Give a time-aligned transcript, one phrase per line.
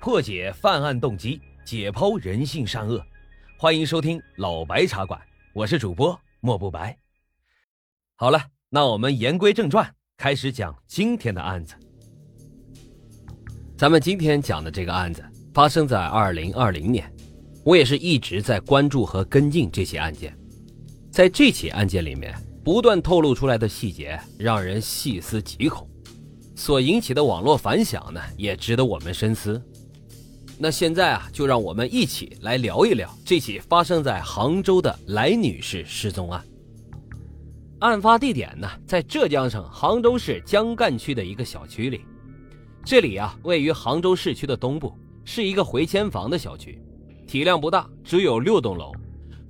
[0.00, 3.04] 破解犯案动机，解剖人性善恶。
[3.58, 5.20] 欢迎收听老白茶馆，
[5.52, 6.96] 我是主播莫不白。
[8.16, 11.74] 好了，那我们言归正传，开始讲今天的案子。
[13.76, 15.22] 咱们今天讲的这个案子
[15.52, 17.12] 发生在二零二零年，
[17.62, 20.34] 我也是一直在关注和跟进这起案件。
[21.10, 25.86] 在这起案件里面，不断透露出来的细节让人细思极恐。
[26.56, 29.62] 所引起的网络反响呢，也值得我们深思。
[30.62, 36.44] 那现在啊，就让我们一起来聊一聊这起发生在杭州的来女士失踪案。
[37.78, 42.02] 案发地点呢，在浙江省杭州市江干区的一个小区里。
[42.84, 44.94] 这里啊，位于杭州市区的东部，
[45.24, 46.78] 是一个回迁房的小区，
[47.26, 48.92] 体量不大，只有六栋楼，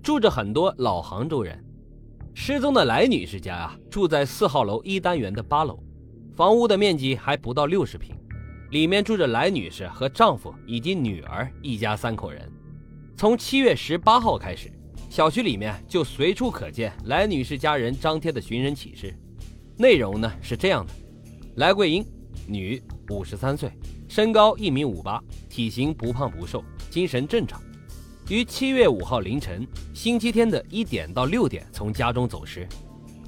[0.04, 1.60] 住着很多老杭州人。
[2.34, 5.76] 失踪的来女士家啊，住在四号楼一单元的八楼。
[6.36, 8.14] 房屋的面积还不到六十平，
[8.70, 12.50] 里面住着来女士和丈夫以及女儿一家三口人。
[13.16, 14.70] 从七月十八号开始，
[15.08, 19.12] 小区里面就随处可见来女士家人张贴的寻人启事，
[19.76, 20.92] 内容呢是这样的：
[21.56, 22.06] 来桂英，
[22.46, 22.80] 女，
[23.10, 23.72] 五十三岁，
[24.08, 27.60] 身高一米五八，体型不胖不瘦，精神正常，
[28.28, 32.68] 于七月五号凌晨星期天的一点到六点从家中走失。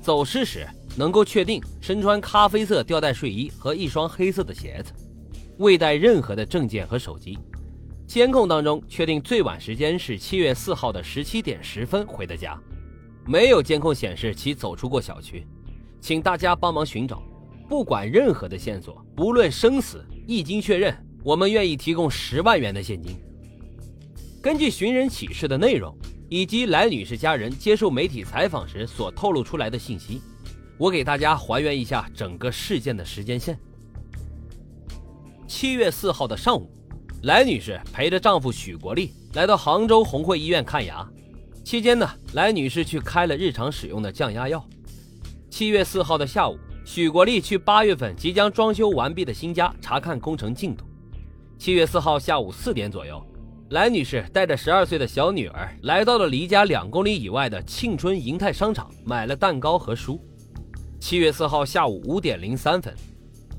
[0.00, 4.92] 走失时能够确定身穿咖啡色吊带睡衣和一双黑色的鞋子，
[5.58, 7.38] 未带任何的证件和手机。
[8.06, 12.60] 监控当中确定最晚时间是七月四号的十七点十分回的家，
[13.26, 15.46] 没有监控显示其走出过小区，
[16.00, 17.22] 请大家帮忙寻找，
[17.68, 23.16] 不管任何的线索，不论生死，一经确认，我们愿意提供十万元的现金。
[24.42, 25.96] 根据寻人启事的内容。
[26.34, 30.22] 以及来女士家人接受媒体采访时所透露出来的信息，
[30.78, 33.54] 我给大家还原一下整个事件的时间线。
[35.54, 36.66] 七月四号的上午，
[37.24, 41.06] 来女士陪着丈夫许国立来到杭州红会医院看牙，
[41.62, 44.66] 期间呢，来女士去开了日常使用的降压药。
[45.50, 50.86] 七月四号的下午，许国立去八月份即将装修完毕的新家查看工程进度。
[51.58, 53.22] 七月四号下午四点左右。
[53.68, 60.18] 来女士带着十二岁的小女儿来到了离家两公里以外的庆春银泰商场，买了蛋糕和书。
[60.98, 62.94] 七月四号下午五点零三分，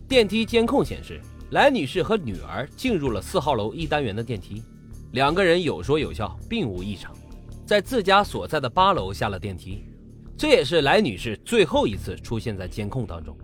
[0.09, 1.21] 电梯监控显示，
[1.53, 4.63] 来女士和女儿进入了四号楼一单元的电梯，
[5.11, 7.15] 两个人有说有笑，并无异常，
[7.63, 9.83] 在自家所在的八楼下了电梯。
[10.35, 13.37] 这也是来女士最后一次出现在监控当中。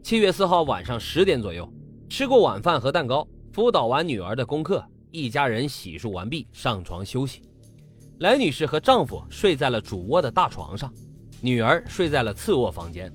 [0.00, 1.68] 七月四号晚上十点左右，
[2.08, 4.84] 吃过晚饭和蛋糕，辅导完女儿的功课。
[5.10, 7.42] 一家人洗漱完毕，上床休息。
[8.20, 10.88] 来女士和丈夫睡在了主卧的大床上，
[11.40, 13.12] 女儿睡在了次卧房间。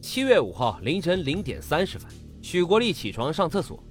[0.00, 2.10] 七月五号凌晨零点三十分，
[2.44, 3.82] 许国立起床上厕所。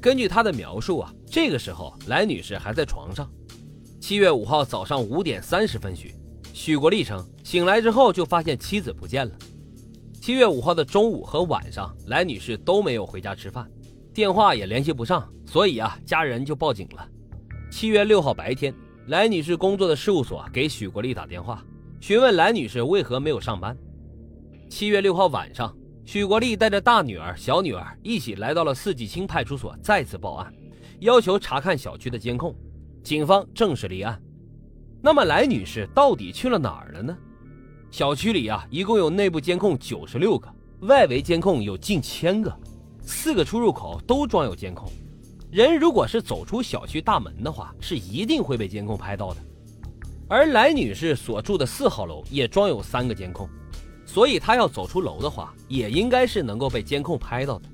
[0.00, 3.30] 根据他的描述啊，这个时候来女士还在床上。
[4.00, 6.14] 七月五号早上五点三十分许，
[6.54, 9.32] 许国立称醒来之后就发现妻子不见了。
[10.22, 13.70] 七月五号的中午和晚上，来女士都没有回家吃饭。
[14.14, 17.06] 电话也联系不上，所以啊，家人就报警了。
[17.70, 18.74] 七月六号白天，
[19.08, 21.62] 来女士工作的事务所给许国立打电话，
[22.00, 23.76] 询问来女士为何没有上班。
[24.70, 30.52] 七月六号晚上，许国立带着大女儿、小女儿一起来到了四季青派出所，再次报案，
[31.00, 32.54] 要求查看小区的监控。
[33.02, 34.20] 警方正式立案。
[35.00, 37.16] 那么，来女士到底去了哪儿了呢？
[37.90, 40.48] 小区里啊，一共有内部监控九十六个，
[40.82, 42.52] 外围监控有近千个。
[43.00, 44.90] 四个出入口都装有监控，
[45.50, 49.40] 人如果是走出小区大门的话，是一定会被监控拍到的。
[50.28, 53.48] 而来女士所住的四号楼也装有三个监控，
[54.12, 57.64] 所以她要走出楼的话，也应该是能够被监控拍到的。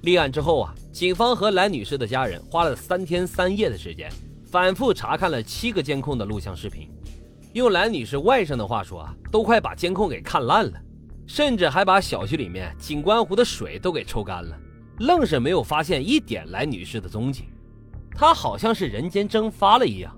[0.00, 4.10] 立案之后啊，警方和来女士的家人花了三天三夜的时间，
[4.50, 6.90] 反复查看了七个监控的录像视频，
[7.52, 10.72] 用来女士外甥的话说啊，都快把监控给看烂了。
[11.28, 14.58] 甚至还把小区里面景观湖的水都给抽干了，
[14.98, 17.44] 愣是没有发现一点来女士的踪迹，
[18.16, 20.12] 她好像是人间蒸发了一样。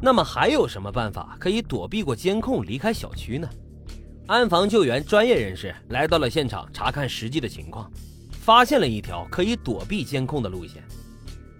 [0.00, 3.46] 那么还有什么办法可以躲避过监控离开小区呢？
[4.32, 7.92] 安防救援专业人士来到了现场查看实际的情况，
[8.30, 10.82] 发现了一条可以躲避监控的路线。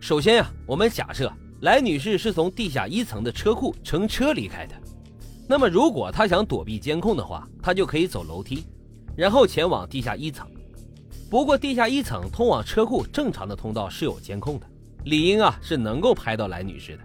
[0.01, 1.31] 首先呀，我们假设
[1.61, 4.75] 来女士是从地下一层的车库乘车离开的。
[5.47, 8.65] 那么，如果她想躲避监控的话，她就可以走楼梯，
[9.15, 10.49] 然后前往地下一层。
[11.29, 14.67] 不过，地下一层通往车库正常的通道是有监控的，
[15.05, 17.03] 理应啊是能够拍到来女士的。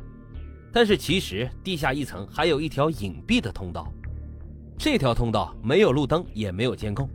[0.72, 3.92] 但是，其实地下一层还有一条隐蔽的通道，
[4.78, 7.10] 这条通道没有路灯，也没有监控。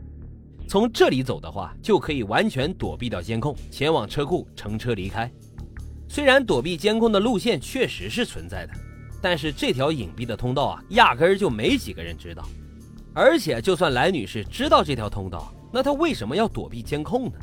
[0.67, 5.31] 从这里走的话，就可以完全躲避掉监控，前往车库乘车离开。
[6.09, 8.73] 虽然躲避监控的路线确实是存在的，
[9.21, 12.43] 但是这条隐蔽的通道啊，压根儿就没几个人知道。
[13.13, 17.33] 而且，就算来女士知道这条通道，那她为什么要躲避监控呢？